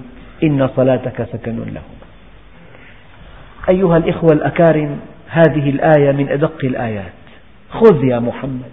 [0.44, 1.96] إن صلاتك سكن لهم.
[3.70, 7.14] أيها الإخوة الأكارم هذه الآية من أدق الآيات.
[7.70, 8.72] خذ يا محمد.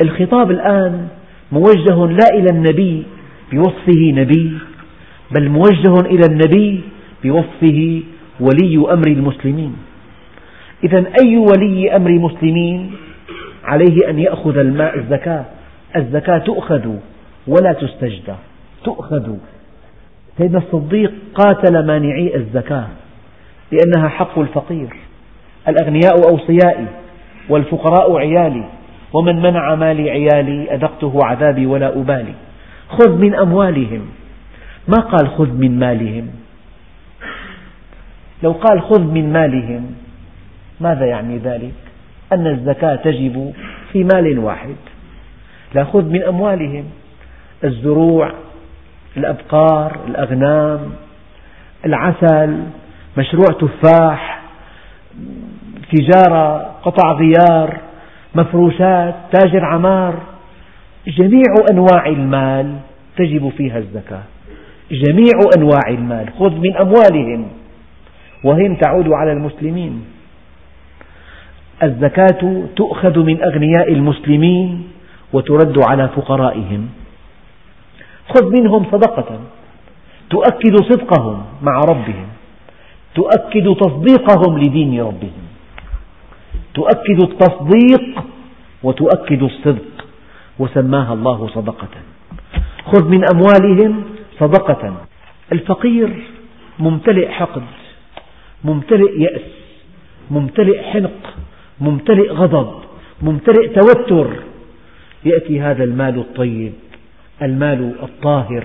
[0.00, 1.08] الخطاب الآن
[1.52, 3.02] موجه لا إلى النبي
[3.52, 4.58] بوصفه نبي
[5.30, 6.80] بل موجه إلى النبي
[7.24, 8.02] بوصفه
[8.40, 9.76] ولي أمر المسلمين.
[10.84, 12.92] إذا أي ولي أمر مسلمين
[13.64, 15.44] عليه أن يأخذ الماء الزكاة؟
[15.96, 16.86] الزكاة تؤخذ
[17.46, 18.34] ولا تستجدى
[18.84, 19.36] تؤخذ.
[20.38, 22.88] سيدنا الصديق قاتل مانعي الزكاة
[23.72, 24.96] لأنها حق الفقير
[25.68, 26.86] الأغنياء أوصيائي
[27.48, 28.64] والفقراء عيالي.
[29.12, 32.34] ومن منع مالي عيالي أذقته عذابي ولا أبالي.
[32.88, 34.06] خذ من أموالهم.
[34.88, 36.30] ما قال خذ من مالهم؟
[38.42, 39.94] لو قال خذ من مالهم
[40.80, 41.74] ماذا يعني ذلك؟
[42.32, 43.52] أن الزكاة تجب
[43.92, 44.76] في مال واحد.
[45.74, 46.84] لا خذ من أموالهم.
[47.64, 48.32] الزروع
[49.16, 50.80] الأبقار الأغنام
[51.86, 52.62] العسل
[53.18, 54.40] مشروع تفاح
[55.92, 57.80] تجارة قطع غيار
[58.34, 60.14] مفروشات تاجر عمار.
[61.06, 62.76] جميع أنواع المال
[63.16, 64.22] تجب فيها الزكاة.
[64.90, 67.46] جميع أنواع المال خذ من أموالهم
[68.44, 70.04] وهم تعود على المسلمين.
[71.82, 74.88] الزكاة تؤخذ من أغنياء المسلمين
[75.32, 76.88] وترد على فقرائهم.
[78.28, 79.40] خذ منهم صدقة.
[80.30, 82.26] تؤكد صدقهم مع ربهم.
[83.14, 85.49] تؤكد تصديقهم لدين ربهم.
[86.80, 88.24] تؤكد التصديق
[88.82, 90.06] وتؤكد الصدق.
[90.58, 91.94] وسماها الله صدقة.
[92.84, 94.02] خذ من أموالهم
[94.38, 94.96] صدقة.
[95.52, 96.10] الفقير
[96.78, 97.62] ممتلئ حقد
[98.64, 99.48] ممتلئ يأس
[100.30, 101.20] ممتلئ حنق
[101.80, 102.70] ممتلئ غضب
[103.22, 104.28] ممتلئ توتر.
[105.24, 106.72] يأتي هذا المال الطيب
[107.42, 108.64] المال الطاهر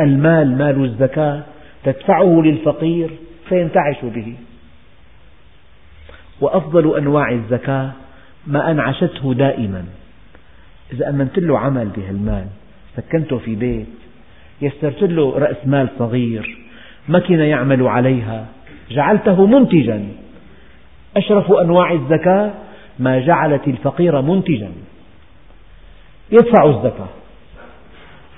[0.00, 1.42] المال مال الزكاة
[1.84, 3.10] تدفعه للفقير
[3.48, 4.34] فينتعش به.
[6.40, 7.90] وأفضل أنواع الزكاة
[8.46, 9.84] ما أنعشته دائما.
[10.92, 12.46] إذا أمنت له عمل بهالمال
[12.96, 13.86] سكنته في بيت
[14.62, 16.58] يسرت له رأس مال صغير
[17.08, 18.46] مكنة يعمل عليها
[18.90, 20.08] جعلته منتجا.
[21.16, 22.50] أشرف أنواع الزكاة
[22.98, 24.70] ما جعلت الفقير منتجا.
[26.32, 27.08] يدفع الزكاة.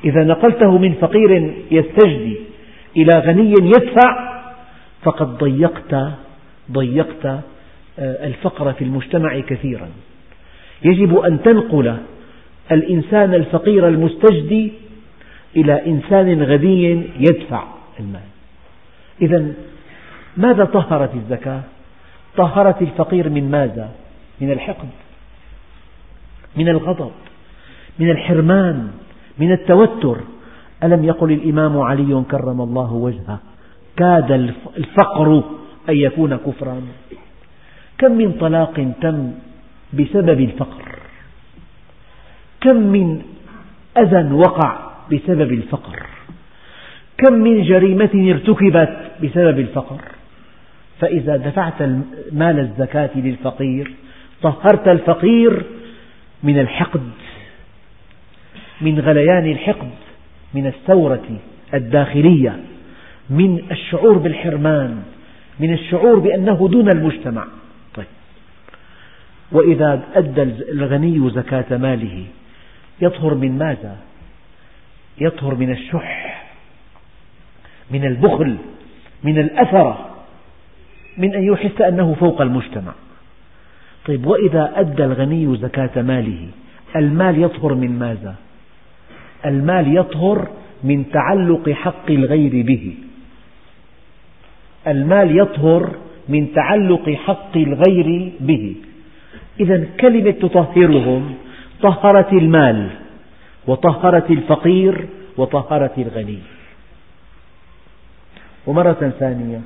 [0.04, 2.36] إذا نقلته من فقير يستجدي
[2.96, 4.40] إلى غني يدفع
[5.02, 6.12] فقد ضيقت
[6.72, 7.40] ضيقت
[8.00, 9.88] الفقر في المجتمع كثيرا
[10.82, 11.96] يجب أن تنقل
[12.72, 14.72] الإنسان الفقير المستجدي
[15.56, 17.64] إلى إنسان غني يدفع
[18.00, 18.20] المال
[19.22, 19.46] إذا
[20.36, 21.60] ماذا طهرت الزكاة؟
[22.36, 23.90] طهرت الفقير من ماذا؟
[24.40, 24.88] من الحقد
[26.56, 27.10] من الغضب
[27.98, 28.90] من الحرمان
[29.38, 30.16] من التوتر
[30.84, 33.38] ألم يقل الإمام علي كرم الله وجهه
[33.96, 34.32] كاد
[34.76, 35.42] الفقر
[35.88, 36.82] أن يكون كفرا
[38.00, 39.32] كم من طلاق تم
[39.92, 40.98] بسبب الفقر؟
[42.60, 43.22] كم من
[43.98, 46.06] أذى وقع بسبب الفقر؟
[47.18, 50.00] كم من جريمة ارتكبت بسبب الفقر؟
[51.00, 51.82] فإذا دفعت
[52.32, 53.92] مال الزكاة للفقير
[54.42, 55.62] طهرت الفقير
[56.42, 57.10] من الحقد
[58.80, 59.90] من غليان الحقد
[60.54, 61.38] من الثورة
[61.74, 62.60] الداخلية
[63.30, 65.02] من الشعور بالحرمان
[65.60, 67.44] من الشعور بأنه دون المجتمع.
[69.52, 72.24] وإذا أدى الغني زكاة ماله
[73.00, 73.96] يطهر من ماذا؟
[75.20, 76.44] يطهر من الشح
[77.90, 78.56] من البخل
[79.24, 80.10] من الأثرة
[81.18, 82.92] من أن يحس أنه فوق المجتمع
[84.06, 86.48] طيب وإذا أدى الغني زكاة ماله
[86.96, 88.34] المال يطهر من ماذا؟
[89.46, 90.48] المال يطهر
[90.84, 92.94] من تعلق حق الغير به
[94.86, 95.96] المال يطهر
[96.28, 98.74] من تعلق حق الغير به
[99.60, 101.34] إذا كلمة تطهرهم
[101.82, 102.90] طهرت المال
[103.66, 106.38] وطهرت الفقير وطهرت الغني.
[108.66, 109.60] ومرة ثانية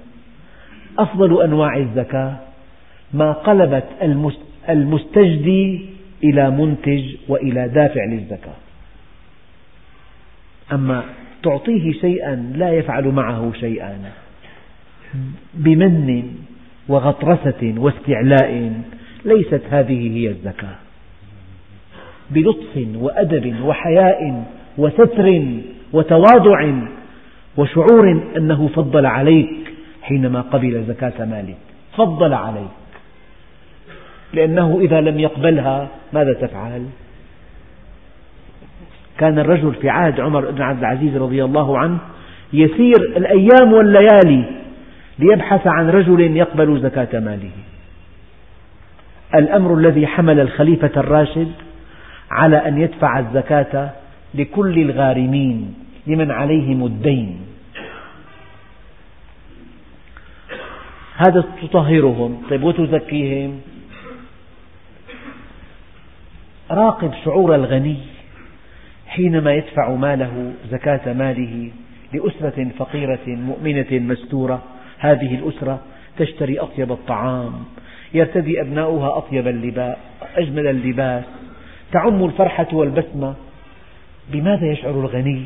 [0.99, 2.37] أفضل أنواع الزكاة
[3.13, 3.85] ما قلبت
[4.69, 5.87] المستجدي
[6.25, 8.57] إلى منتج وإلى دافع للزكاة.
[10.73, 11.05] أما
[11.43, 14.13] تعطيه شيئا لا يفعل معه شيئا
[15.55, 16.23] بمن
[16.89, 18.73] وغطرسة واستعلاء
[19.25, 20.77] ليست هذه هي الزكاة.
[22.31, 24.45] بلطف وأدب وحياء
[24.79, 25.43] وستر
[25.93, 26.73] وتواضع
[27.57, 31.57] وشعور أنه فضل عليك حينما قبل زكاة مالك.
[31.97, 32.71] فضل عليك.
[34.35, 36.87] لأنه إذا لم يقبلها ماذا تفعل؟
[39.19, 41.99] كان الرجل في عهد عمر بن عبد العزيز رضي الله عنه
[42.53, 44.45] يسير الأيام والليالي
[45.19, 47.51] ليبحث عن رجل يقبل زكاة ماله.
[49.35, 51.53] الأمر الذي حمل الخليفة الراشد
[52.31, 53.91] على أن يدفع الزكاة
[54.35, 55.75] لكل الغارمين
[56.07, 57.41] لمن عليهم الدين.
[61.17, 63.61] هذا تطهرهم طيب وتزكيهم؟
[66.71, 67.97] راقب شعور الغني
[69.07, 71.71] حينما يدفع ماله زكاة ماله
[72.13, 74.63] لأسرة فقيرة مؤمنة مستورة.
[74.99, 75.81] هذه الأسرة
[76.19, 77.65] تشتري أطيب الطعام
[78.15, 79.97] يرتدي أبناؤها أطيب اللباس
[80.37, 81.25] أجمل اللباس.
[81.93, 83.35] تعم الفرحة والبسمة.
[84.33, 85.45] بماذا يشعر الغني؟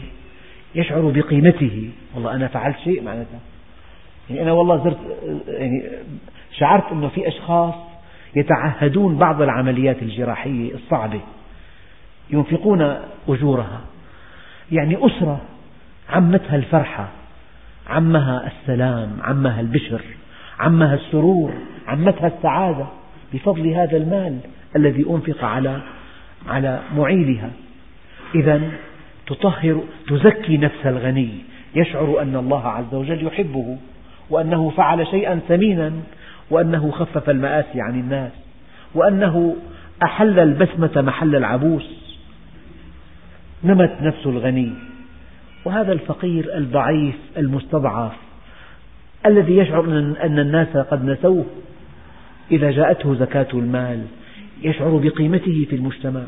[0.74, 1.90] يشعر بقيمته.
[2.14, 3.40] والله أنا فعلت شيء معناتها.
[4.30, 4.98] يعني أنا والله زرت
[5.48, 5.84] يعني
[6.52, 7.74] شعرت أنه في أشخاص
[8.36, 11.20] يتعهدون بعض العمليات الجراحية الصعبة.
[12.30, 12.96] ينفقون
[13.28, 13.80] أجورها.
[14.72, 15.40] يعني أسرة
[16.10, 17.08] عمتها الفرحة
[17.86, 20.00] عمها السلام عمها البشر.
[20.60, 21.52] عمها السرور
[21.86, 22.86] عمتها السعادة
[23.34, 24.38] بفضل هذا المال
[24.76, 25.80] الذي أنفق على
[26.48, 27.50] على معيلها.
[28.34, 28.60] إذا
[29.26, 31.30] تطهر تزكي نفس الغني.
[31.74, 33.76] يشعر أن الله عز وجل يحبه
[34.30, 35.92] وأنه فعل شيئا ثمينا
[36.50, 38.32] وأنه خفف المآسي عن الناس
[38.94, 39.56] وأنه
[40.02, 42.14] أحل البسمة محل العبوس.
[43.64, 44.72] نمت نفس الغني.
[45.64, 48.12] وهذا الفقير الضعيف المستضعف
[49.28, 49.84] الذي يشعر
[50.24, 51.46] أن الناس قد نسوه.
[52.50, 54.04] إذا جاءته زكاة المال
[54.62, 56.22] يشعر بقيمته في المجتمع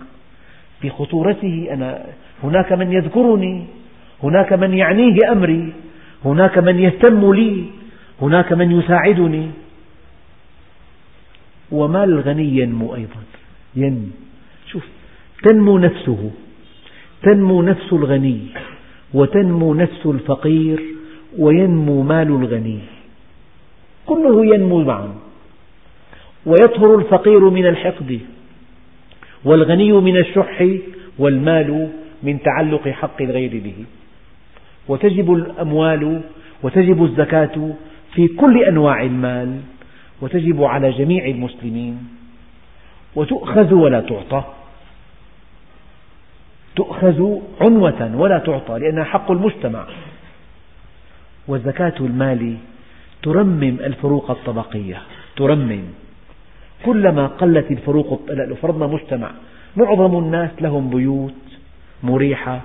[0.82, 1.68] بخطورته.
[1.70, 2.06] أنا
[2.42, 3.64] هناك من يذكرني
[4.22, 5.72] هناك من يعنيه أمري
[6.24, 7.64] هناك من يهتم لي
[8.22, 9.50] هناك من يساعدني.
[11.72, 13.22] ومال الغني ينمو أيضا
[13.76, 14.08] ينمو.
[14.66, 14.88] شوف
[15.42, 16.30] تنمو نفسه
[17.22, 18.40] تنمو نفس الغني
[19.14, 20.99] وتنمو نفس الفقير.
[21.38, 22.78] وينمو مال الغني.
[24.06, 25.14] كله ينمو معا
[26.46, 28.20] ويطهر الفقير من الحقد.
[29.44, 30.66] والغني من الشح
[31.18, 31.88] والمال
[32.22, 33.84] من تعلق حق الغير به.
[34.88, 36.20] وتجب الأموال
[36.62, 37.70] وتجب الزكاة
[38.14, 39.60] في كل أنواع المال.
[40.20, 42.08] وتجب على جميع المسلمين.
[43.16, 44.44] وتؤخذ ولا تعطى.
[46.76, 49.86] تؤخذ عنوة ولا تعطى لأنها حق المجتمع.
[51.48, 52.56] وزكاة المال
[53.22, 55.02] ترمم الفروق الطبقية
[55.36, 55.82] ترمم.
[56.84, 59.30] كلما قلت الفروق لو فرضنا مجتمع
[59.76, 61.34] معظم الناس لهم بيوت
[62.02, 62.60] مريحة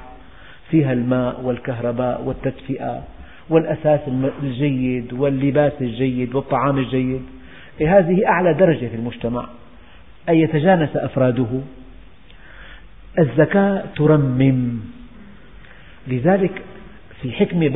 [0.70, 3.04] فيها الماء والكهرباء والتدفئة
[3.50, 4.02] والأثاث
[4.44, 7.22] الجيد واللباس الجيد والطعام الجيد.
[7.82, 9.48] إيه، هذه أعلى درجة في المجتمع.
[10.30, 11.62] أن يتجانس أفراده.
[13.20, 14.80] الزكاة ترمم.
[16.08, 16.62] لذلك
[17.26, 17.68] في حكمة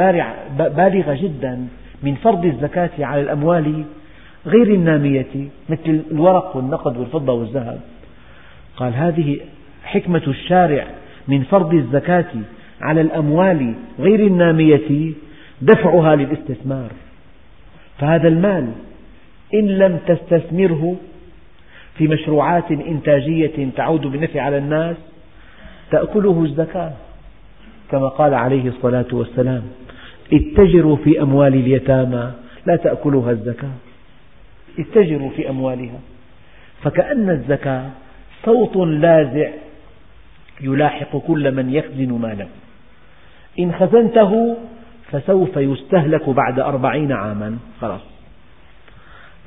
[0.57, 1.67] بالغة جدا
[2.03, 3.83] من فرض الزكاة على الأموال
[4.45, 7.79] غير النامية مثل الورق والنقد والفضة والذهب.
[8.77, 9.39] قال هذه
[9.83, 10.87] حكمة الشارع
[11.27, 12.25] من فرض الزكاة
[12.81, 15.11] على الأموال غير النامية
[15.61, 16.91] دفعها للاستثمار.
[17.99, 18.71] فهذا المال
[19.53, 20.95] إن لم تستثمره
[21.97, 24.95] في مشروعات إنتاجية تعود بالنفع على الناس
[25.91, 26.93] تأكله الزكاة.
[27.91, 29.63] كما قال عليه الصلاة والسلام
[30.33, 32.31] اتجروا في أموال اليتامى
[32.65, 33.71] لا تأكلها الزكاة.
[34.79, 35.99] اتجروا في أموالها.
[36.83, 37.89] فكأن الزكاة
[38.45, 39.49] صوت لاذع
[40.61, 42.47] يلاحق كل من يخزن ماله.
[43.59, 44.57] إن خزنته
[45.11, 47.57] فسوف يستهلك بعد أربعين عاما.
[47.81, 48.01] خلاص.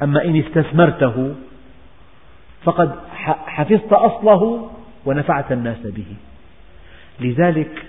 [0.02, 1.34] أما إن استثمرته
[2.64, 2.92] فقد
[3.46, 4.70] حفظت أصله
[5.04, 6.06] ونفعت الناس به.
[7.20, 7.86] لذلك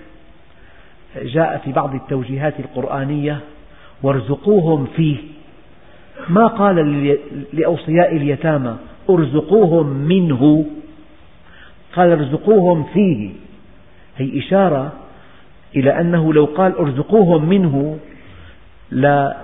[1.22, 3.40] جاء في بعض التوجيهات القرآنية
[4.02, 5.16] وارزقوهم فيه.
[6.28, 7.16] ما قال
[7.52, 8.76] لأوصياء اليتامى
[9.10, 10.64] ارزقوهم منه؟
[11.96, 13.30] قال ارزقوهم فيه.
[14.16, 14.92] هي إشارة
[15.76, 17.98] إلى أنه لو قال ارزقوهم منه
[18.90, 19.36] لا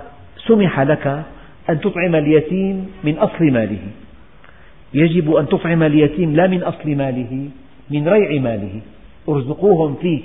[0.47, 1.23] سمح لك
[1.69, 3.79] أن تطعم اليتيم من أصل ماله.
[4.93, 7.49] يجب أن تطعم اليتيم لا من أصل ماله
[7.89, 8.79] من ريع ماله.
[9.29, 10.21] ارزقوهم فيه.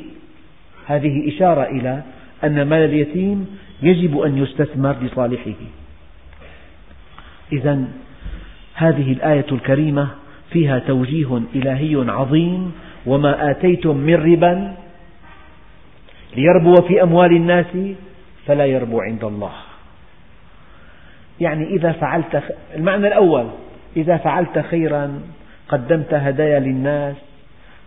[0.87, 2.03] هذه إشارة إلى
[2.45, 5.61] أن مال اليتيم يجب أن يستثمر لصالحه.
[7.53, 7.85] إذا
[8.75, 10.09] هذه الآية الكريمة
[10.53, 12.73] فيها توجيه إلهي عظيم
[13.07, 14.75] وما آتيتم من ربا
[16.37, 17.77] ليربو في أموال الناس
[18.47, 19.53] فلا يربو عند الله.
[21.41, 22.43] يعني إذا فعلت
[22.75, 23.47] المعنى الأول
[23.97, 25.21] إذا فعلت خيرا
[25.69, 27.17] قدمت هدايا للناس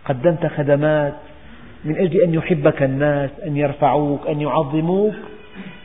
[0.04, 1.14] قدمت خدمات
[1.84, 5.14] من أجل أن يحبك الناس أن يرفعوك أن يعظموك.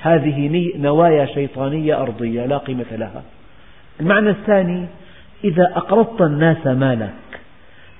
[0.02, 3.24] هذه نوايا شيطانية أرضية لا قيمة لها.
[4.00, 4.86] المعنى الثاني
[5.44, 7.14] إذا أقرضت الناس مالك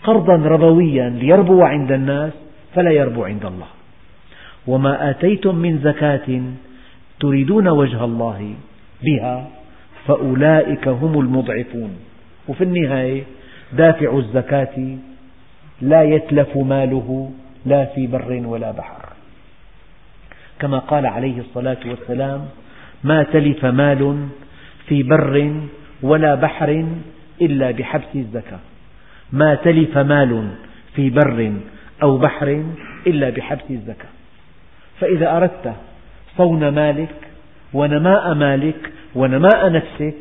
[0.04, 2.34] قرضا ربويا ليربو عند الناس
[2.76, 3.68] فلا يربو عند الله.
[4.68, 6.42] وما آتيتم من زكاة
[7.20, 8.54] تريدون وجه الله
[9.04, 9.48] بها
[10.08, 11.90] فأولئك هم المضعفون.
[12.48, 13.24] وفي النهاية
[13.74, 14.98] دافع الزكاة
[15.82, 17.32] لا يتلف ماله
[17.66, 19.10] لا في بر ولا بحر.
[20.60, 22.46] كما قال عليه الصلاة والسلام
[23.04, 24.28] ما تلف مال
[24.88, 25.54] في بر
[26.02, 26.86] ولا بحر
[27.42, 28.60] إلا بحبس الزكاة.
[29.32, 30.50] ما تلف مال
[30.96, 31.54] في بر
[32.04, 32.64] أو بحر
[33.08, 34.10] إلا بحبس الزكاة.
[35.00, 35.74] فإذا أردت
[36.38, 37.16] صون مالك
[37.74, 40.16] ونماء مالك ونماء نفسك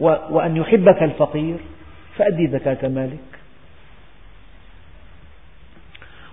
[0.00, 1.56] وأن يحبك الفقير
[2.16, 3.37] فأدي زكاة مالك.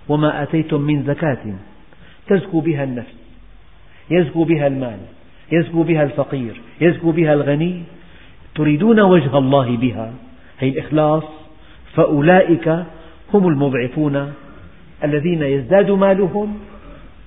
[0.08, 1.54] وما آتيتم من زكاة
[2.26, 3.14] تزكو بها النفس
[4.10, 4.98] يزكو بها المال
[5.52, 7.82] يزكو بها الفقير يزكو بها الغني
[8.54, 10.12] تريدون وجه الله بها.
[10.58, 11.24] هي الإخلاص
[11.94, 12.68] فأولئك
[13.34, 14.32] هم المضعفون
[15.04, 16.58] الذين يزداد مالهم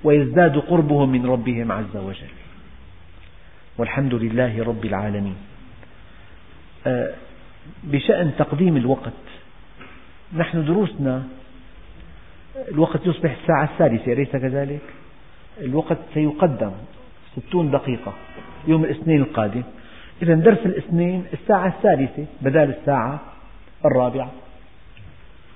[0.04, 2.34] ويزداد قربهم من ربهم عز وجل.
[3.78, 5.36] والحمد لله رب العالمين.
[6.88, 7.14] آه،
[7.84, 9.14] بشأن تقديم الوقت
[10.34, 11.24] نحن دروسنا
[12.72, 14.82] الوقت يصبح الساعة الثالثة أليس كذلك؟
[15.62, 16.72] الوقت سيقدم
[17.38, 18.14] ستون دقيقة
[18.68, 19.64] يوم الاثنين القادم.
[20.22, 23.20] إذا درس الاثنين الساعة الثالثة بدال الساعة
[23.86, 24.32] الرابعة.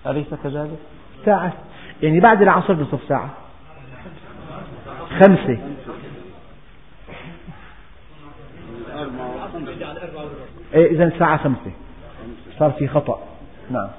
[0.08, 0.80] أليس كذلك؟
[1.26, 1.54] ساعة
[2.04, 3.34] يعني بعد العصر نصف ساعة.
[5.10, 5.58] خمسة.
[10.74, 11.72] إيه إذا الساعة خمسة.
[12.60, 13.20] صار في خطأ.
[13.72, 13.89] نعم.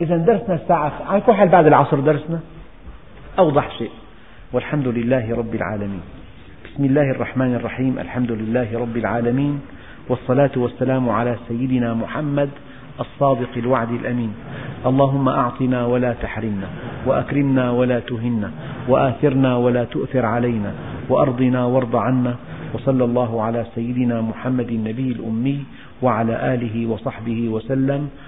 [0.00, 2.40] إذا درسنا الساعة على كل حال بعد العصر درسنا؟
[3.38, 3.90] أوضح شيء.
[4.52, 6.00] والحمد لله رب العالمين.
[6.64, 7.98] بسم الله الرحمن الرحيم.
[7.98, 9.60] الحمد لله رب العالمين.
[10.08, 12.48] والصلاة والسلام على سيدنا محمد
[13.00, 14.32] الصادق الوعد الأمين.
[14.86, 16.68] اللهم أعطنا ولا تحرمنا
[17.06, 18.50] وأكرمنا ولا تهنا
[18.88, 20.72] وآثرنا ولا تؤثر علينا
[21.08, 22.34] وأرضنا وارض عنا
[22.74, 25.64] وصلى الله على سيدنا محمد النبي الأمي
[26.02, 28.08] وعلى آله وصحبه وسلم.